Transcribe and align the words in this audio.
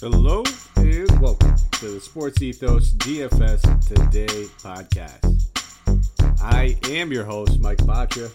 Hello 0.00 0.44
and 0.76 1.20
welcome 1.20 1.56
to 1.72 1.90
the 1.90 2.00
Sports 2.00 2.40
Ethos 2.40 2.92
DFS 2.92 3.84
Today 3.84 4.44
podcast. 4.62 5.42
I 6.40 6.76
am 6.88 7.10
your 7.10 7.24
host, 7.24 7.58
Mike 7.58 7.78
Apotria, 7.78 8.30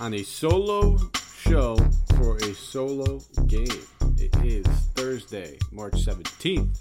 on 0.00 0.14
a 0.14 0.22
solo 0.22 0.98
show 1.36 1.76
for 2.14 2.36
a 2.36 2.54
solo 2.54 3.20
game. 3.48 3.66
It 4.18 4.36
is 4.44 4.64
Thursday, 4.94 5.58
March 5.72 5.94
17th. 5.94 6.78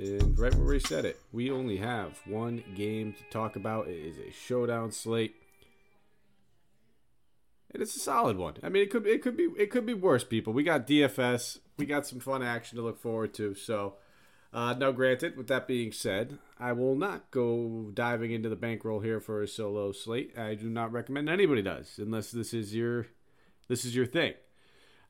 And 0.00 0.36
right 0.36 0.52
where 0.56 0.66
we 0.66 0.80
said 0.80 1.04
it, 1.04 1.20
we 1.30 1.52
only 1.52 1.76
have 1.76 2.18
one 2.26 2.64
game 2.74 3.12
to 3.12 3.22
talk 3.30 3.54
about. 3.54 3.86
It 3.86 3.94
is 3.94 4.18
a 4.18 4.32
showdown 4.32 4.90
slate. 4.90 5.39
And 7.72 7.82
it's 7.82 7.96
a 7.96 8.00
solid 8.00 8.36
one. 8.36 8.54
I 8.62 8.68
mean, 8.68 8.82
it 8.82 8.90
could 8.90 9.06
it 9.06 9.22
could 9.22 9.36
be 9.36 9.48
it 9.56 9.70
could 9.70 9.86
be 9.86 9.94
worse, 9.94 10.24
people. 10.24 10.52
We 10.52 10.62
got 10.62 10.86
DFS. 10.86 11.58
We 11.76 11.86
got 11.86 12.06
some 12.06 12.20
fun 12.20 12.42
action 12.42 12.76
to 12.76 12.82
look 12.82 12.98
forward 12.98 13.32
to. 13.34 13.54
So, 13.54 13.94
uh, 14.52 14.74
now, 14.74 14.90
granted, 14.90 15.36
with 15.36 15.46
that 15.46 15.68
being 15.68 15.92
said, 15.92 16.38
I 16.58 16.72
will 16.72 16.96
not 16.96 17.30
go 17.30 17.90
diving 17.94 18.32
into 18.32 18.48
the 18.48 18.56
bankroll 18.56 19.00
here 19.00 19.20
for 19.20 19.42
a 19.42 19.48
solo 19.48 19.92
slate. 19.92 20.36
I 20.36 20.54
do 20.54 20.68
not 20.68 20.92
recommend 20.92 21.30
anybody 21.30 21.62
does, 21.62 21.98
unless 21.98 22.32
this 22.32 22.52
is 22.52 22.74
your 22.74 23.06
this 23.68 23.84
is 23.84 23.94
your 23.94 24.06
thing. 24.06 24.34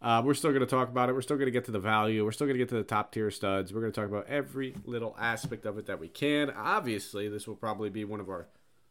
Uh, 0.03 0.23
we're 0.25 0.35
still 0.35 0.51
going 0.51 0.61
to 0.61 0.67
talk 0.67 0.89
about 0.89 1.09
it. 1.09 1.15
We're 1.15 1.23
still 1.23 1.37
going 1.37 1.47
to 1.47 1.53
get 1.53 1.67
to 1.67 1.71
the 1.71 1.79
value. 1.79 2.25
We're 2.25 2.33
still 2.33 2.47
going 2.47 2.59
to 2.59 2.63
get 2.63 2.71
to 2.71 2.77
the 2.77 2.83
top 2.83 3.13
tier 3.13 3.31
studs. 3.31 3.73
We're 3.73 3.81
going 3.81 3.93
to 3.93 4.01
talk 4.01 4.09
about 4.09 4.29
every 4.29 4.75
little 4.85 5.15
aspect 5.19 5.67
of 5.67 5.77
it 5.77 5.87
that 5.87 6.01
we 6.01 6.09
can. 6.09 6.51
Obviously, 6.51 7.29
this 7.29 7.47
will 7.47 7.57
probably 7.57 7.91
be 7.91 8.05
one 8.05 8.21
of 8.21 8.31
our 8.31 8.49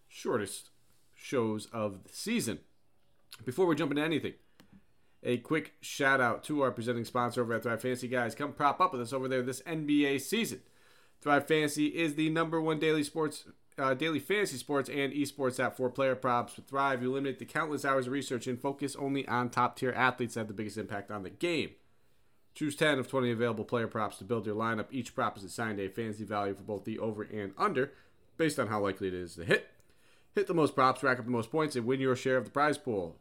shortest 0.08 0.70
shows 1.16 1.68
of 1.74 2.04
the 2.04 2.14
season. 2.14 2.60
Before 3.46 3.66
we 3.66 3.76
jump 3.76 3.92
into 3.92 4.04
anything, 4.04 4.34
a 5.24 5.38
quick 5.38 5.74
shout 5.82 6.22
out 6.22 6.44
to 6.46 6.62
our 6.62 6.72
presenting 6.72 7.06
sponsor 7.06 7.42
over 7.42 7.54
at 7.54 7.64
Thrive 7.64 7.82
Fantasy. 7.82 8.08
Guys, 8.08 8.36
come 8.36 8.54
prop 8.54 8.80
up 8.80 8.94
with 8.94 9.02
us 9.02 9.14
over 9.14 9.28
there 9.28 9.42
this 9.42 9.62
NBA 9.64 10.22
season. 10.22 10.62
Thrive 11.22 11.48
Fantasy 11.48 11.88
is 11.88 12.16
the 12.16 12.30
number 12.30 12.62
one 12.62 12.80
daily 12.80 13.04
sports, 13.04 13.46
uh, 13.78 13.94
daily 13.94 14.20
fantasy 14.20 14.58
sports 14.58 14.90
and 14.90 15.12
esports 15.12 15.60
app 15.60 15.76
for 15.76 15.90
player 15.90 16.16
props. 16.16 16.56
With 16.56 16.68
Thrive, 16.68 17.02
you 17.02 17.12
eliminate 17.12 17.40
the 17.40 17.46
countless 17.46 17.84
hours 17.84 18.08
of 18.08 18.14
research 18.14 18.48
and 18.48 18.60
focus 18.60 18.96
only 18.96 19.28
on 19.28 19.50
top 19.50 19.76
tier 19.76 19.92
athletes 19.92 20.36
that 20.36 20.42
have 20.42 20.48
the 20.48 20.54
biggest 20.54 20.78
impact 20.78 21.12
on 21.12 21.24
the 21.24 21.30
game. 21.30 21.72
Choose 22.56 22.76
10 22.76 23.00
of 23.00 23.08
20 23.08 23.32
available 23.32 23.66
player 23.66 23.88
props 23.88 24.18
to 24.18 24.24
build 24.24 24.46
your 24.46 24.56
lineup. 24.56 24.88
Each 24.92 25.14
prop 25.14 25.38
is 25.38 25.44
assigned 25.44 25.80
a 25.80 25.90
fantasy 25.90 26.24
value 26.24 26.54
for 26.54 26.64
both 26.64 26.84
the 26.84 27.00
over 27.00 27.24
and 27.24 27.54
under 27.58 27.92
based 28.38 28.60
on 28.60 28.68
how 28.68 28.80
likely 28.80 29.10
it 29.10 29.14
is 29.14 29.36
to 29.36 29.46
hit. 29.46 29.70
Hit 30.36 30.48
the 30.48 30.54
most 30.54 30.76
props, 30.76 31.04
rack 31.04 31.20
up 31.20 31.26
the 31.26 31.32
most 31.32 31.52
points, 31.52 31.76
and 31.76 31.86
win 31.86 32.00
your 32.00 32.16
share 32.16 32.38
of 32.38 32.46
the 32.46 32.52
prize 32.52 32.78
pool. 32.78 33.18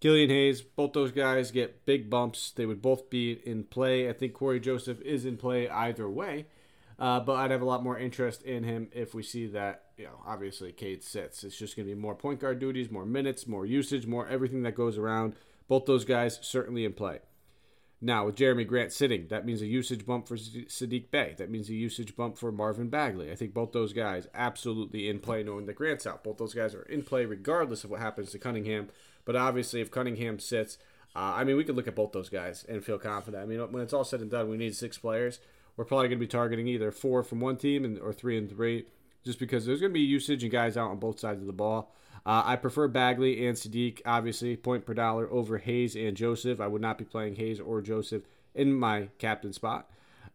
Killian 0.00 0.28
Hayes, 0.28 0.60
both 0.60 0.92
those 0.92 1.12
guys 1.12 1.52
get 1.52 1.86
big 1.86 2.10
bumps. 2.10 2.50
They 2.50 2.66
would 2.66 2.82
both 2.82 3.08
be 3.08 3.32
in 3.32 3.64
play. 3.64 4.10
I 4.10 4.12
think 4.12 4.34
Cory 4.34 4.60
Joseph 4.60 5.00
is 5.00 5.24
in 5.24 5.38
play 5.38 5.70
either 5.70 6.06
way. 6.06 6.46
Uh, 6.98 7.20
but 7.20 7.34
I'd 7.34 7.50
have 7.50 7.62
a 7.62 7.66
lot 7.66 7.82
more 7.82 7.98
interest 7.98 8.42
in 8.42 8.64
him 8.64 8.88
if 8.92 9.14
we 9.14 9.22
see 9.22 9.46
that, 9.48 9.86
you 9.96 10.04
know, 10.04 10.20
obviously 10.26 10.72
Cade 10.72 11.02
sits. 11.02 11.44
It's 11.44 11.56
just 11.56 11.76
going 11.76 11.88
to 11.88 11.94
be 11.94 12.00
more 12.00 12.14
point 12.14 12.40
guard 12.40 12.58
duties, 12.58 12.90
more 12.90 13.06
minutes, 13.06 13.46
more 13.46 13.66
usage, 13.66 14.06
more 14.06 14.26
everything 14.28 14.62
that 14.62 14.74
goes 14.74 14.98
around. 14.98 15.34
Both 15.68 15.86
those 15.86 16.04
guys 16.04 16.38
certainly 16.42 16.84
in 16.84 16.92
play. 16.92 17.20
Now, 18.04 18.26
with 18.26 18.34
Jerami 18.34 18.66
Grant 18.66 18.92
sitting, 18.92 19.28
that 19.28 19.46
means 19.46 19.62
a 19.62 19.66
usage 19.66 20.04
bump 20.04 20.26
for 20.26 20.36
Saddiq 20.36 21.12
Bey. 21.12 21.36
That 21.38 21.50
means 21.50 21.68
a 21.68 21.74
usage 21.74 22.16
bump 22.16 22.36
for 22.36 22.50
Marvin 22.50 22.88
Bagley. 22.88 23.30
I 23.30 23.36
think 23.36 23.54
both 23.54 23.70
those 23.70 23.92
guys 23.92 24.26
absolutely 24.34 25.08
in 25.08 25.20
play, 25.20 25.44
knowing 25.44 25.66
that 25.66 25.76
Grant's 25.76 26.04
out. 26.04 26.24
Both 26.24 26.38
those 26.38 26.52
guys 26.52 26.74
are 26.74 26.82
in 26.82 27.04
play 27.04 27.26
regardless 27.26 27.84
of 27.84 27.90
what 27.90 28.00
happens 28.00 28.32
to 28.32 28.40
Cunningham. 28.40 28.88
But 29.24 29.36
obviously, 29.36 29.80
if 29.80 29.92
Cunningham 29.92 30.40
sits, 30.40 30.78
uh, 31.14 31.34
I 31.36 31.44
mean, 31.44 31.56
we 31.56 31.62
could 31.62 31.76
look 31.76 31.86
at 31.86 31.94
both 31.94 32.10
those 32.10 32.28
guys 32.28 32.64
and 32.68 32.84
feel 32.84 32.98
confident. 32.98 33.40
I 33.40 33.46
mean, 33.46 33.60
when 33.70 33.84
it's 33.84 33.92
all 33.92 34.02
said 34.02 34.20
and 34.20 34.30
done, 34.30 34.50
we 34.50 34.56
need 34.56 34.74
six 34.74 34.98
players 34.98 35.38
we're 35.76 35.84
probably 35.84 36.08
going 36.08 36.18
to 36.18 36.24
be 36.24 36.28
targeting 36.28 36.68
either 36.68 36.90
four 36.90 37.22
from 37.22 37.40
one 37.40 37.56
team 37.56 37.84
and, 37.84 37.98
or 37.98 38.12
three 38.12 38.36
and 38.36 38.50
three, 38.50 38.86
just 39.24 39.38
because 39.38 39.66
there's 39.66 39.80
going 39.80 39.92
to 39.92 39.94
be 39.94 40.00
usage 40.00 40.42
and 40.42 40.52
guys 40.52 40.76
out 40.76 40.90
on 40.90 40.98
both 40.98 41.18
sides 41.18 41.40
of 41.40 41.46
the 41.46 41.52
ball. 41.52 41.94
Uh, 42.24 42.42
I 42.44 42.56
prefer 42.56 42.88
Bagley 42.88 43.46
and 43.46 43.56
Saddiq, 43.56 44.00
obviously, 44.06 44.56
point 44.56 44.86
per 44.86 44.94
dollar 44.94 45.30
over 45.30 45.58
Hayes 45.58 45.96
and 45.96 46.16
Joseph. 46.16 46.60
I 46.60 46.68
would 46.68 46.82
not 46.82 46.98
be 46.98 47.04
playing 47.04 47.36
Hayes 47.36 47.58
or 47.58 47.80
Joseph 47.80 48.22
in 48.54 48.72
my 48.72 49.08
captain 49.18 49.52
spot. 49.52 49.88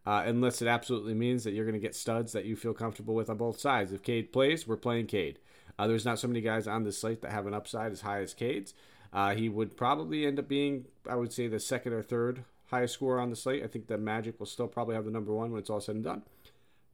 Uh, 0.06 0.22
unless 0.24 0.62
it 0.62 0.68
absolutely 0.68 1.12
means 1.12 1.44
that 1.44 1.52
you're 1.52 1.66
going 1.66 1.74
to 1.74 1.80
get 1.80 1.94
studs 1.94 2.32
that 2.32 2.46
you 2.46 2.56
feel 2.56 2.72
comfortable 2.72 3.14
with 3.14 3.28
on 3.28 3.36
both 3.36 3.60
sides. 3.60 3.92
If 3.92 4.02
Cade 4.02 4.32
plays, 4.32 4.66
we're 4.66 4.76
playing 4.76 5.06
Cade. 5.06 5.38
Uh, 5.78 5.86
there's 5.86 6.04
not 6.04 6.18
so 6.18 6.28
many 6.28 6.40
guys 6.40 6.66
on 6.66 6.84
this 6.84 6.98
slate 6.98 7.20
that 7.22 7.30
have 7.30 7.46
an 7.46 7.52
upside 7.52 7.92
as 7.92 8.00
high 8.00 8.20
as 8.20 8.32
Cade's. 8.32 8.72
Uh, 9.12 9.34
he 9.34 9.48
would 9.48 9.76
probably 9.76 10.26
end 10.26 10.38
up 10.38 10.48
being, 10.48 10.86
I 11.08 11.16
would 11.16 11.32
say, 11.32 11.46
the 11.46 11.60
second 11.60 11.92
or 11.92 12.02
third 12.02 12.44
highest 12.68 12.94
score 12.94 13.18
on 13.18 13.30
the 13.30 13.36
slate. 13.36 13.62
I 13.62 13.66
think 13.66 13.86
the 13.86 13.98
Magic 13.98 14.38
will 14.38 14.46
still 14.46 14.68
probably 14.68 14.94
have 14.94 15.04
the 15.04 15.10
number 15.10 15.32
one 15.32 15.50
when 15.50 15.60
it's 15.60 15.70
all 15.70 15.80
said 15.80 15.96
and 15.96 16.04
done. 16.04 16.22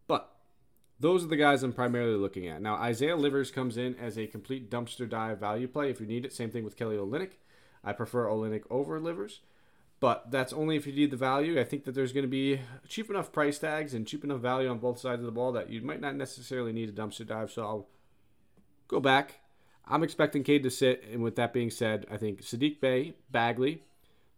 But 0.07 0.31
those 1.01 1.25
are 1.25 1.29
the 1.29 1.37
guys 1.37 1.63
I'm 1.63 1.73
primarily 1.73 2.17
looking 2.17 2.47
at. 2.47 2.63
Now, 2.63 2.77
Isaiah 2.77 3.17
Livers 3.17 3.51
comes 3.51 3.77
in 3.77 3.97
as 3.97 4.17
a 4.17 4.27
complete 4.27 4.71
dumpster 4.71 5.09
dive 5.09 5.41
value 5.41 5.69
play 5.69 5.91
if 5.91 6.01
you 6.01 6.07
need 6.07 6.25
it. 6.25 6.33
Same 6.33 6.51
thing 6.51 6.65
with 6.65 6.77
Kelly 6.77 6.97
Olynyk. 6.97 7.33
I 7.83 7.93
prefer 7.93 8.27
Olynyk 8.27 8.63
over 8.71 8.99
Livers, 8.99 9.41
but 10.01 10.31
that's 10.31 10.53
only 10.53 10.77
if 10.77 10.87
you 10.87 10.93
need 10.93 11.11
the 11.11 11.17
value. 11.17 11.61
I 11.61 11.65
think 11.65 11.85
that 11.85 11.95
there's 11.95 12.13
going 12.13 12.25
to 12.25 12.29
be 12.29 12.61
cheap 12.89 13.11
enough 13.11 13.33
price 13.33 13.59
tags 13.59 13.93
and 13.93 14.07
cheap 14.07 14.25
enough 14.25 14.41
value 14.41 14.69
on 14.69 14.79
both 14.79 14.99
sides 14.99 15.21
of 15.21 15.27
the 15.27 15.33
ball 15.33 15.53
that 15.53 15.69
you 15.69 15.83
might 15.83 16.01
not 16.01 16.15
necessarily 16.15 16.73
need 16.73 16.89
a 16.89 16.93
dumpster 16.93 17.27
dive. 17.27 17.51
So 17.51 17.63
I'll 17.63 17.89
go 18.89 19.01
back. 19.01 19.41
I'm 19.87 20.03
expecting 20.03 20.45
Cade 20.45 20.63
to 20.63 20.71
sit, 20.71 21.05
and 21.13 21.23
with 21.23 21.37
that 21.37 21.53
being 21.53 21.71
said, 21.71 22.07
I 22.11 22.17
think 22.17 22.41
Saddiq 22.41 22.81
Bey, 22.81 23.15
Bagley, 23.31 23.83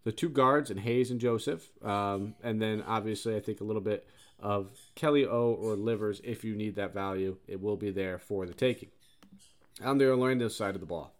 the 0.07 0.13
two 0.13 0.29
guards 0.29 0.71
and 0.71 0.79
Hayes 0.79 1.11
and 1.11 1.19
Joseph, 1.19 1.69
um, 1.85 2.37
and 2.41 2.63
then 2.63 2.81
obviously 2.87 3.35
I 3.35 3.41
think 3.41 3.61
a 3.61 3.65
little 3.65 3.83
bit 3.83 4.07
of 4.39 4.71
Kelly 4.95 5.27
O 5.27 5.59
or 5.61 5.75
Livers 5.75 6.21
if 6.23 6.45
you 6.45 6.55
need 6.55 6.77
that 6.77 6.95
value. 6.95 7.39
It 7.49 7.61
will 7.61 7.77
be 7.77 7.91
there 7.91 8.17
for 8.17 8.47
the 8.47 8.55
taking. 8.55 8.91
On 9.83 9.99
the 9.99 10.09
Orlando 10.09 10.47
side 10.47 10.77
of 10.77 10.81
the 10.81 10.87
ball, 10.87 11.13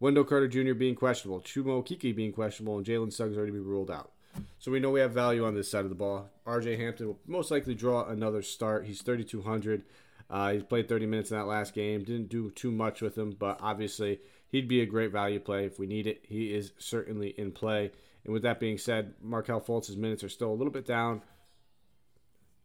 Wendell 0.00 0.24
Carter 0.24 0.48
Jr. 0.48 0.74
being 0.74 0.94
questionable, 0.94 1.40
Chuma 1.40 1.82
Okeke 1.82 2.14
being 2.14 2.34
questionable, 2.34 2.76
and 2.76 2.84
Jalen 2.84 3.10
Suggs 3.10 3.38
already 3.38 3.52
be 3.52 3.58
ruled 3.58 3.90
out. 3.90 4.12
So 4.58 4.70
we 4.70 4.80
know 4.80 4.90
we 4.90 5.00
have 5.00 5.12
value 5.12 5.46
on 5.46 5.54
this 5.54 5.70
side 5.70 5.84
of 5.84 5.88
the 5.88 5.94
ball. 5.94 6.28
RJ 6.46 6.76
Hampton 6.76 7.06
will 7.06 7.20
most 7.26 7.50
likely 7.50 7.74
draw 7.74 8.06
another 8.06 8.42
start. 8.42 8.84
He's 8.84 9.00
3,200. 9.00 9.82
Uh, 10.28 10.52
he's 10.52 10.62
played 10.62 10.90
30 10.90 11.06
minutes 11.06 11.30
in 11.30 11.38
that 11.38 11.46
last 11.46 11.72
game. 11.72 12.04
Didn't 12.04 12.28
do 12.28 12.50
too 12.50 12.70
much 12.70 13.00
with 13.00 13.16
him, 13.16 13.34
but 13.38 13.58
obviously 13.62 14.20
he'd 14.54 14.68
be 14.68 14.80
a 14.80 14.86
great 14.86 15.10
value 15.10 15.40
play 15.40 15.64
if 15.64 15.80
we 15.80 15.86
need 15.86 16.06
it. 16.06 16.22
He 16.28 16.54
is 16.54 16.70
certainly 16.78 17.30
in 17.36 17.50
play. 17.50 17.90
And 18.24 18.32
with 18.32 18.44
that 18.44 18.60
being 18.60 18.78
said, 18.78 19.14
Markelle 19.20 19.60
Fultz's 19.60 19.96
minutes 19.96 20.22
are 20.22 20.28
still 20.28 20.52
a 20.52 20.54
little 20.54 20.72
bit 20.72 20.86
down. 20.86 21.22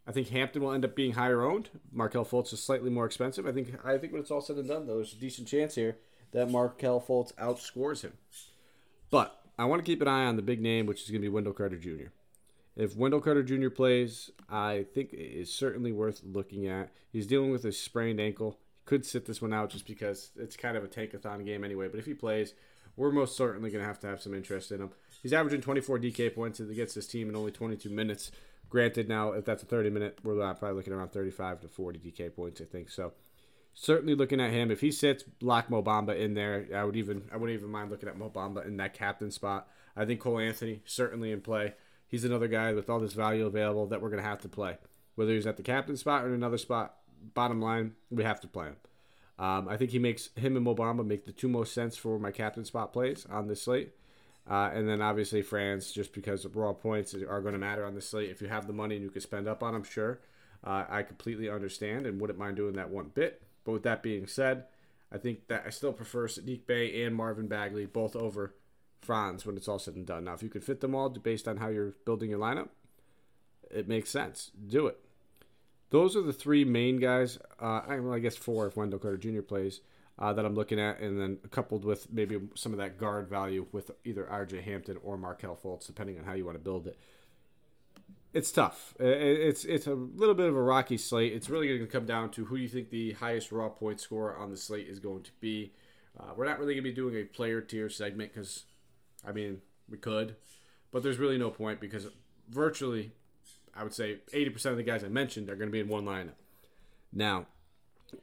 I 0.06 0.12
think 0.12 0.30
Hampton 0.30 0.62
will 0.62 0.72
end 0.72 0.86
up 0.86 0.96
being 0.96 1.14
higher 1.14 1.42
owned. 1.42 1.72
Markelle 1.92 2.26
Fultz 2.26 2.54
is 2.54 2.62
slightly 2.62 2.92
more 2.92 3.08
expensive. 3.08 3.48
I 3.48 3.52
think 3.52 3.74
I 3.84 3.98
think 3.98 4.14
when 4.14 4.22
it's 4.22 4.30
all 4.30 4.40
said 4.40 4.58
and 4.58 4.68
done, 4.68 4.86
though, 4.86 4.98
there's 4.98 5.14
a 5.14 5.16
decent 5.16 5.48
chance 5.48 5.74
here 5.74 5.98
that 6.32 6.52
Markelle 6.52 7.02
Fultz 7.02 7.34
outscores 7.34 8.02
him. 8.02 8.14
But 9.10 9.42
I 9.58 9.66
want 9.66 9.84
to 9.84 9.86
keep 9.86 10.04
an 10.04 10.08
eye 10.08 10.26
on 10.26 10.36
the 10.36 10.44
big 10.44 10.62
name, 10.62 10.86
which 10.86 11.02
is 11.02 11.10
going 11.10 11.22
to 11.22 11.26
be 11.26 11.34
Wendell 11.34 11.54
Carter 11.54 11.78
Jr. 11.78 12.10
If 12.76 12.96
Wendell 12.96 13.22
Carter 13.22 13.42
Jr. 13.42 13.70
plays, 13.70 14.30
I 14.48 14.86
think 14.94 15.12
it 15.12 15.18
is 15.18 15.52
certainly 15.52 15.92
worth 15.92 16.22
looking 16.24 16.68
at. 16.68 16.92
He's 17.12 17.26
dealing 17.26 17.50
with 17.50 17.66
a 17.66 17.72
sprained 17.72 18.20
ankle. 18.20 18.60
Could 18.90 19.06
sit 19.06 19.28
this 19.28 19.40
one 19.40 19.54
out 19.54 19.70
just 19.70 19.86
because 19.86 20.32
it's 20.36 20.58
kind 20.58 20.76
of 20.76 20.84
a 20.84 20.88
tankathon 20.88 21.46
game 21.46 21.64
anyway. 21.64 21.88
But 21.88 22.00
if 22.00 22.08
he 22.08 22.16
plays, 22.16 22.56
we're 22.96 23.12
most 23.12 23.38
certainly 23.38 23.70
going 23.70 23.84
to 23.84 23.88
have 23.88 24.00
to 24.00 24.08
have 24.08 24.20
some 24.20 24.34
interest 24.34 24.72
in 24.72 24.82
him. 24.82 24.90
He's 25.22 25.32
averaging 25.32 25.62
24 25.62 26.00
DK 26.00 26.34
points 26.34 26.60
against 26.60 26.96
his 26.96 27.06
team 27.06 27.30
in 27.30 27.36
only 27.36 27.52
22 27.52 27.88
minutes. 27.88 28.32
Granted, 28.68 29.08
now 29.08 29.34
if 29.34 29.46
that's 29.46 29.62
a 29.62 29.68
30 29.68 29.92
minute, 29.92 30.18
we're 30.24 30.38
probably 30.56 30.76
looking 30.76 30.94
around 30.94 31.12
35 31.12 31.62
to 31.62 31.68
40 31.68 32.00
DK 32.00 32.36
points, 32.36 32.62
I 32.62 32.64
think. 32.64 32.90
So 32.90 33.14
certainly 33.76 34.16
looking 34.16 34.42
at 34.42 34.52
him. 34.52 34.72
If 34.72 34.82
he 34.82 34.92
sits, 34.92 35.24
lock 35.40 35.70
Mo 35.70 35.84
Bamba 35.84 36.20
in 36.20 36.34
there. 36.34 36.66
I 36.76 36.84
would 36.84 36.96
even 36.96 37.30
I 37.32 37.38
wouldn't 37.38 37.60
even 37.60 37.70
mind 37.70 37.92
looking 37.92 38.10
at 38.10 38.18
Mo 38.18 38.32
Bamba 38.34 38.66
in 38.66 38.78
that 38.78 38.96
captain 38.96 39.30
spot. 39.30 39.68
I 39.96 40.06
think 40.06 40.20
Cole 40.20 40.40
Anthony 40.40 40.82
certainly 40.86 41.32
in 41.32 41.42
play. 41.42 41.76
He's 42.08 42.26
another 42.26 42.48
guy 42.48 42.74
with 42.74 42.90
all 42.90 43.00
this 43.00 43.14
value 43.14 43.46
available 43.46 43.86
that 43.86 44.02
we're 44.02 44.10
gonna 44.10 44.24
have 44.24 44.42
to 44.42 44.50
play. 44.50 44.78
Whether 45.14 45.34
he's 45.34 45.46
at 45.46 45.58
the 45.58 45.64
captain 45.64 45.96
spot 45.96 46.24
or 46.24 46.30
in 46.30 46.34
another 46.34 46.58
spot, 46.58 46.96
bottom 47.33 47.62
line, 47.62 47.94
we 48.10 48.24
have 48.24 48.39
to 48.42 48.48
play 48.48 48.68
him. 48.68 48.75
Um, 49.38 49.69
I 49.69 49.77
think 49.77 49.92
he 49.92 50.00
makes 50.00 50.30
him 50.36 50.56
and 50.56 50.66
Mo 50.66 50.75
Bamba 50.75 51.06
make 51.06 51.25
the 51.25 51.31
two 51.31 51.48
most 51.48 51.74
sense 51.74 51.95
for 51.95 52.19
my 52.19 52.31
captain 52.31 52.66
spot 52.66 52.92
plays 52.92 53.25
on 53.30 53.48
this 53.48 53.62
slate. 53.62 53.94
Uh, 54.50 54.69
and 54.74 54.89
then 54.89 55.01
obviously 55.01 55.42
Franz, 55.42 55.92
just 55.92 56.12
because 56.12 56.44
the 56.44 56.50
raw 56.50 56.74
points 56.74 57.13
are 57.13 57.42
going 57.42 57.54
to 57.54 57.60
matter 57.60 57.86
on 57.86 57.95
the 57.95 58.01
slate. 58.01 58.30
If 58.30 58.42
you 58.42 58.48
have 58.48 58.68
the 58.68 58.74
money 58.74 58.95
and 58.95 59.04
you 59.04 59.12
can 59.12 59.21
spend 59.21 59.48
up 59.48 59.63
on 59.63 59.74
them, 59.74 59.83
sure. 59.83 60.19
Uh, 60.63 60.86
I 60.89 61.04
completely 61.04 61.50
understand 61.50 62.06
and 62.06 62.19
wouldn't 62.19 62.39
mind 62.39 62.57
doing 62.57 62.74
that 62.74 62.89
one 62.89 63.12
bit. 63.13 63.42
But 63.63 63.71
with 63.74 63.83
that 63.83 64.04
being 64.04 64.27
said, 64.27 64.66
I 65.12 65.18
think 65.18 65.48
that 65.48 65.63
I 65.66 65.69
still 65.69 65.94
prefer 65.94 66.27
Saddiq 66.27 66.66
Bey 66.66 67.04
and 67.04 67.16
Marvin 67.16 67.48
Bagley 67.48 67.86
both 67.86 68.16
over 68.16 68.56
Franz 69.01 69.45
when 69.45 69.56
it's 69.56 69.68
all 69.68 69.80
said 69.80 69.95
and 69.95 70.06
done. 70.06 70.25
Now, 70.25 70.33
if 70.33 70.44
you 70.44 70.50
can 70.50 70.62
fit 70.62 70.81
them 70.81 70.95
all 70.95 71.10
based 71.10 71.48
on 71.48 71.57
how 71.57 71.69
you're 71.69 71.95
building 72.06 72.30
your 72.30 72.39
lineup, 72.39 72.69
it 73.71 73.88
makes 73.88 74.10
sense. 74.10 74.51
Do 74.68 74.88
it. 74.88 74.98
Those 75.90 76.16
are 76.16 76.22
the 76.22 76.34
three 76.34 76.66
main 76.66 76.98
guys. 76.98 77.38
Uh, 77.60 77.82
well, 77.88 78.14
I 78.14 78.20
guess 78.20 78.36
four 78.36 78.68
if 78.68 78.78
Wendell 78.78 79.00
Carter 79.00 79.18
Jr. 79.18 79.42
plays 79.42 79.82
uh, 80.20 80.34
that 80.34 80.46
I'm 80.46 80.54
looking 80.54 80.80
at, 80.80 81.00
and 81.00 81.20
then 81.20 81.38
coupled 81.50 81.86
with 81.86 82.12
maybe 82.12 82.40
some 82.56 82.74
of 82.74 82.78
that 82.80 82.98
guard 82.98 83.28
value 83.30 83.66
with 83.72 83.92
either 84.04 84.26
RJ 84.26 84.64
Hampton 84.64 84.98
or 85.04 85.18
Markelle 85.18 85.56
Fultz, 85.56 85.88
depending 85.88 86.20
on 86.20 86.26
how 86.26 86.34
you 86.34 86.46
want 86.46 86.58
to 86.58 86.64
build 86.64 86.88
it. 86.88 87.00
It's 88.32 88.52
tough. 88.52 88.94
It's 89.00 89.66
it's 89.66 89.88
a 89.88 89.96
little 89.96 90.36
bit 90.36 90.48
of 90.48 90.56
a 90.56 90.62
rocky 90.62 90.98
slate. 90.98 91.34
It's 91.34 91.50
really 91.50 91.68
going 91.68 91.80
to 91.80 91.88
come 91.88 92.06
down 92.06 92.30
to 92.32 92.46
who 92.46 92.58
you 92.58 92.68
think 92.68 92.92
the 92.92 93.14
highest 93.14 93.52
raw 93.52 93.70
point 93.70 94.00
scorer 94.00 94.38
on 94.38 94.52
the 94.52 94.58
slate 94.58 94.88
is 94.88 95.00
going 95.00 95.24
to 95.24 95.32
be. 95.40 95.74
Uh, 96.20 96.34
we're 96.36 96.46
not 96.46 96.60
really 96.60 96.76
going 96.76 96.84
to 96.84 96.90
be 96.90 96.96
doing 96.96 97.16
a 97.16 97.24
player 97.24 97.62
tier 97.62 97.90
segment 97.90 98.32
because, 98.32 98.66
I 99.26 99.32
mean, 99.32 99.62
we 99.90 99.98
could, 99.98 100.36
but 100.92 101.02
there's 101.02 101.18
really 101.18 101.38
no 101.40 101.50
point 101.50 101.80
because 101.80 102.08
virtually, 102.50 103.14
I 103.75 103.83
would 103.83 103.94
say 103.94 104.18
80% 104.33 104.66
of 104.68 104.77
the 104.77 104.83
guys 104.83 105.04
I 105.04 105.07
mentioned 105.07 105.50
are 105.50 105.56
going 105.56 105.69
to 105.69 105.71
be 105.71 105.80
in 105.80 105.88
one 105.88 106.06
lineup. 106.06 106.33
Now, 107.12 107.48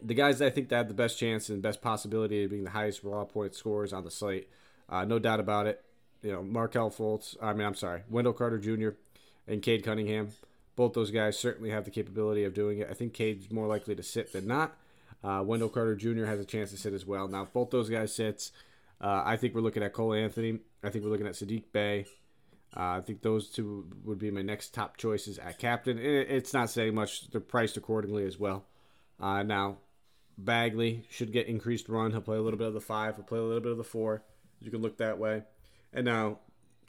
the 0.03 0.15
guys 0.15 0.39
that 0.39 0.47
I 0.47 0.51
think 0.51 0.69
that 0.69 0.77
have 0.77 0.89
the 0.89 0.95
best 0.95 1.19
chance 1.19 1.49
and 1.49 1.63
best 1.63 1.81
possibility 1.81 2.45
of 2.45 2.51
being 2.51 2.65
the 2.65 2.71
highest 2.71 3.03
raw 3.05 3.25
point 3.25 3.55
scorers 3.55 3.93
on 3.93 4.05
the 4.05 4.11
slate, 4.11 4.49
uh, 4.89 5.05
no 5.05 5.19
doubt 5.19 5.41
about 5.41 5.67
it. 5.67 5.83
You 6.23 6.33
know, 6.33 6.43
Markelle 6.43 6.91
Fultz. 6.91 7.37
I 7.41 7.53
mean, 7.53 7.67
I'm 7.67 7.75
sorry, 7.75 8.03
Wendell 8.09 8.33
Carter 8.33 8.59
Jr. 8.59 8.91
and 9.47 9.63
Cade 9.63 9.85
Cunningham. 9.85 10.31
Both 10.75 10.95
those 10.95 11.11
guys 11.11 11.39
certainly 11.39 11.71
have 11.71 11.85
the 11.85 11.91
capability 11.91 12.45
of 12.45 12.53
doing 12.53 12.79
it. 12.79 12.89
I 12.91 12.95
think 12.95 13.15
Cade's 13.15 13.51
more 13.51 13.67
likely 13.67 13.95
to 13.95 14.03
sit 14.03 14.33
than 14.33 14.47
not. 14.47 14.77
Uh, 15.25 15.43
Wendell 15.45 15.69
Carter 15.69 15.95
Jr. 15.95 16.25
has 16.25 16.39
a 16.41 16.45
chance 16.45 16.71
to 16.71 16.77
sit 16.77 16.93
as 16.93 17.07
well. 17.07 17.29
Now, 17.29 17.43
if 17.43 17.53
both 17.53 17.71
those 17.71 17.89
guys 17.89 18.15
sits, 18.15 18.53
uh, 19.01 19.23
I 19.25 19.37
think 19.37 19.55
we're 19.55 19.63
looking 19.63 19.83
at 19.83 19.93
Cole 19.93 20.15
Anthony. 20.15 20.59
I 20.83 20.91
think 20.91 21.05
we're 21.05 21.11
looking 21.11 21.27
at 21.27 21.35
Saddiq 21.35 21.65
Bey. 21.73 22.07
Uh, 22.77 22.99
I 22.99 23.01
think 23.01 23.23
those 23.23 23.49
two 23.49 23.87
would 24.05 24.19
be 24.19 24.31
my 24.31 24.43
next 24.43 24.75
top 24.75 24.99
choices 24.99 25.39
at 25.39 25.59
captain. 25.59 25.99
It, 25.99 26.31
it's 26.31 26.53
not 26.53 26.69
saying 26.69 26.95
much. 26.95 27.31
They're 27.31 27.41
priced 27.41 27.79
accordingly 27.79 28.27
as 28.27 28.39
well. 28.39 28.67
Uh, 29.19 29.43
now, 29.43 29.79
Bagley 30.37 31.07
should 31.11 31.33
get 31.33 31.47
increased 31.47 31.89
run. 31.89 32.11
He'll 32.11 32.21
play 32.21 32.37
a 32.37 32.43
little 32.43 32.59
bit 32.59 32.69
of 32.69 32.75
the 32.75 32.81
five. 32.81 33.17
He'll 33.17 33.25
play 33.25 33.39
a 33.39 33.43
little 33.43 33.63
bit 33.63 33.73
of 33.73 33.79
the 33.79 33.85
four. 33.85 34.23
You 34.61 34.71
can 34.71 34.83
look 34.83 34.99
that 34.99 35.19
way. 35.19 35.45
And 35.95 36.05
now, 36.05 36.41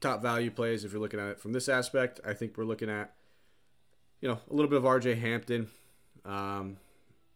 top 0.02 0.22
value 0.22 0.52
plays, 0.52 0.84
if 0.84 0.92
you're 0.92 1.00
looking 1.00 1.22
at 1.22 1.30
it 1.30 1.40
from 1.40 1.54
this 1.54 1.70
aspect, 1.70 2.20
I 2.26 2.34
think 2.34 2.58
we're 2.58 2.66
looking 2.66 2.90
at, 2.90 3.14
you 4.20 4.28
know, 4.28 4.40
a 4.50 4.54
little 4.54 4.70
bit 4.70 4.78
of 4.78 4.84
RJ 4.84 5.20
Hampton. 5.22 5.70
Um, 6.26 6.78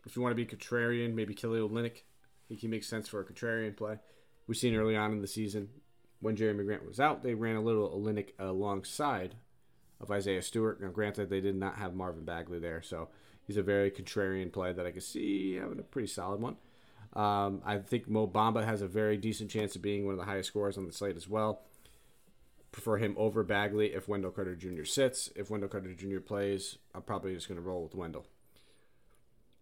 if 0.06 0.18
you 0.18 0.21
want 0.21 0.36
to 0.36 0.36
be 0.36 0.45
contrarian, 0.45 1.13
maybe 1.13 1.33
Kelly 1.33 1.59
Olynyk. 1.59 1.95
I 1.95 2.47
think 2.50 2.59
he 2.59 2.68
makes 2.68 2.88
sense 2.88 3.07
for 3.07 3.21
a 3.21 3.25
contrarian 3.25 3.77
play. 3.77 3.97
We've 4.45 4.57
seen 4.57 4.75
early 4.75 4.97
on 4.97 5.13
in 5.13 5.21
the 5.21 5.27
season 5.27 5.69
when 6.21 6.38
Jerami 6.38 6.65
Grant 6.65 6.88
was 6.88 7.00
out, 7.00 7.23
they 7.23 7.33
ran 7.33 7.56
a 7.56 7.62
little 7.62 7.89
Olynyk 7.89 8.29
alongside 8.39 9.35
of 10.00 10.09
Isaiah 10.12 10.41
Stewart. 10.41 10.81
Now, 10.81 10.89
granted, 10.89 11.29
they 11.29 11.41
did 11.41 11.56
not 11.56 11.75
have 11.75 11.94
Marvin 11.94 12.23
Bagley 12.23 12.59
there, 12.59 12.81
so 12.81 13.09
he's 13.45 13.57
a 13.57 13.63
very 13.63 13.91
contrarian 13.91 14.51
play 14.51 14.71
that 14.71 14.85
I 14.85 14.91
could 14.91 15.03
see 15.03 15.56
having 15.56 15.79
a 15.79 15.83
pretty 15.83 16.07
solid 16.07 16.39
one. 16.39 16.57
Um, 17.13 17.62
I 17.65 17.77
think 17.79 18.07
Mo 18.07 18.27
Bamba 18.27 18.63
has 18.63 18.81
a 18.81 18.88
very 18.88 19.18
decent 19.18 19.50
chance 19.51 19.75
of 19.75 19.81
being 19.81 20.06
one 20.06 20.13
of 20.13 20.19
the 20.19 20.25
highest 20.25 20.47
scorers 20.47 20.77
on 20.77 20.85
the 20.85 20.94
slate 20.94 21.18
as 21.18 21.27
well. 21.27 21.62
Prefer 22.71 22.97
him 22.97 23.15
over 23.18 23.44
Bagley 23.44 23.94
if 23.94 24.07
Wendell 24.07 24.31
Carter 24.31 24.56
Jr. 24.56 24.85
sits. 24.85 25.29
If 25.35 25.50
Wendell 25.50 25.68
Carter 25.68 25.94
Jr. 25.94 26.19
plays, 26.19 26.77
I'm 26.95 27.01
probably 27.01 27.33
just 27.33 27.50
going 27.50 27.59
to 27.59 27.68
roll 27.68 27.83
with 27.83 27.95
Wendell. 27.95 28.25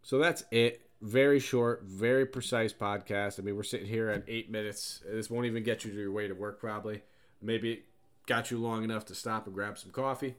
So 0.03 0.19
that's 0.19 0.43
it. 0.51 0.88
Very 1.01 1.39
short, 1.39 1.83
very 1.83 2.25
precise 2.25 2.73
podcast. 2.73 3.39
I 3.39 3.43
mean, 3.43 3.55
we're 3.55 3.63
sitting 3.63 3.87
here 3.87 4.09
at 4.09 4.25
eight 4.27 4.51
minutes. 4.51 5.01
This 5.09 5.29
won't 5.29 5.45
even 5.45 5.63
get 5.63 5.85
you 5.85 5.91
to 5.91 5.97
your 5.97 6.11
way 6.11 6.27
to 6.27 6.33
work, 6.33 6.59
probably. 6.59 7.03
Maybe 7.41 7.71
it 7.71 7.83
got 8.25 8.51
you 8.51 8.57
long 8.57 8.83
enough 8.83 9.05
to 9.05 9.15
stop 9.15 9.45
and 9.45 9.55
grab 9.55 9.77
some 9.77 9.91
coffee. 9.91 10.35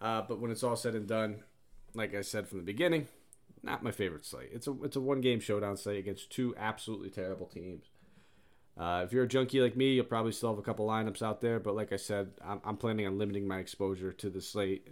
Uh, 0.00 0.22
but 0.22 0.38
when 0.38 0.52
it's 0.52 0.62
all 0.62 0.76
said 0.76 0.94
and 0.94 1.08
done, 1.08 1.42
like 1.94 2.14
I 2.14 2.20
said 2.20 2.46
from 2.46 2.58
the 2.58 2.64
beginning, 2.64 3.08
not 3.64 3.82
my 3.82 3.90
favorite 3.90 4.24
slate. 4.24 4.50
It's 4.52 4.66
a 4.66 4.74
it's 4.84 4.96
a 4.96 5.00
one 5.00 5.20
game 5.20 5.40
showdown 5.40 5.76
slate 5.76 5.98
against 5.98 6.30
two 6.30 6.54
absolutely 6.56 7.10
terrible 7.10 7.46
teams. 7.46 7.86
Uh, 8.76 9.02
if 9.04 9.12
you're 9.12 9.24
a 9.24 9.28
junkie 9.28 9.60
like 9.60 9.76
me, 9.76 9.94
you'll 9.94 10.04
probably 10.04 10.32
still 10.32 10.50
have 10.50 10.58
a 10.58 10.62
couple 10.62 10.86
lineups 10.86 11.22
out 11.22 11.40
there. 11.40 11.60
But 11.60 11.76
like 11.76 11.92
I 11.92 11.96
said, 11.96 12.32
I'm, 12.44 12.60
I'm 12.64 12.76
planning 12.76 13.06
on 13.06 13.18
limiting 13.18 13.46
my 13.46 13.58
exposure 13.58 14.12
to 14.12 14.30
the 14.30 14.40
slate, 14.40 14.88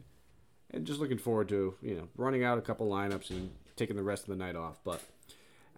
and 0.70 0.86
just 0.86 1.00
looking 1.00 1.18
forward 1.18 1.48
to 1.50 1.74
you 1.82 1.94
know 1.94 2.08
running 2.16 2.44
out 2.44 2.58
a 2.58 2.62
couple 2.62 2.88
lineups 2.88 3.30
and 3.30 3.50
taking 3.76 3.96
the 3.96 4.02
rest 4.02 4.24
of 4.24 4.28
the 4.28 4.36
night 4.36 4.56
off. 4.56 4.80
But 4.84 5.02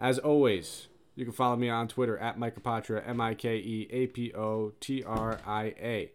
as 0.00 0.18
always, 0.18 0.88
you 1.14 1.24
can 1.24 1.34
follow 1.34 1.56
me 1.56 1.68
on 1.68 1.88
Twitter 1.88 2.18
at 2.18 2.38
Mike 2.38 2.56
Apotria, 2.56 3.06
M 3.06 3.20
I 3.20 3.34
K 3.34 3.56
E 3.56 3.88
A 3.90 4.06
P 4.06 4.32
O 4.34 4.72
T 4.80 5.02
R 5.02 5.40
I 5.46 5.74
A. 5.80 6.12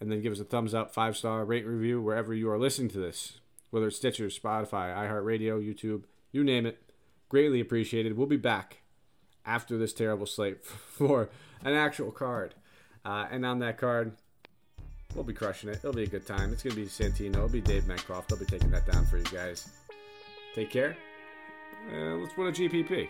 And 0.00 0.12
then 0.12 0.22
give 0.22 0.32
us 0.32 0.40
a 0.40 0.44
thumbs 0.44 0.74
up, 0.74 0.94
five 0.94 1.16
star 1.16 1.44
rate 1.44 1.66
review 1.66 2.00
wherever 2.00 2.32
you 2.32 2.48
are 2.50 2.58
listening 2.58 2.90
to 2.90 2.98
this 2.98 3.40
whether 3.70 3.88
it's 3.88 3.96
Stitcher, 3.96 4.28
Spotify, 4.28 4.94
iHeartRadio, 4.94 5.62
YouTube, 5.62 6.04
you 6.32 6.42
name 6.44 6.66
it. 6.66 6.82
Greatly 7.28 7.60
appreciated. 7.60 8.16
We'll 8.16 8.26
be 8.26 8.36
back 8.36 8.78
after 9.44 9.76
this 9.76 9.92
terrible 9.92 10.26
slate 10.26 10.64
for 10.64 11.28
an 11.64 11.74
actual 11.74 12.10
card. 12.10 12.54
Uh, 13.04 13.26
and 13.30 13.44
on 13.44 13.58
that 13.60 13.78
card, 13.78 14.12
we'll 15.14 15.24
be 15.24 15.32
crushing 15.32 15.70
it. 15.70 15.76
It'll 15.76 15.92
be 15.92 16.04
a 16.04 16.08
good 16.08 16.26
time. 16.26 16.52
It's 16.52 16.62
going 16.62 16.74
to 16.74 16.80
be 16.80 16.86
Santino. 16.86 17.36
It'll 17.36 17.48
be 17.48 17.60
Dave 17.60 17.86
Metcalf. 17.86 18.26
They'll 18.28 18.38
be 18.38 18.44
taking 18.44 18.70
that 18.70 18.90
down 18.90 19.06
for 19.06 19.18
you 19.18 19.24
guys. 19.24 19.68
Take 20.58 20.70
care. 20.70 20.96
Uh, 21.88 22.16
let's 22.16 22.36
win 22.36 22.48
a 22.48 22.50
GPP. 22.50 23.08